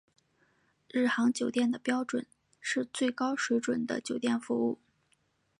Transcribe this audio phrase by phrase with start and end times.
[0.87, 2.03] 日航酒店的目标
[2.59, 4.79] 是最高水准的酒店服务。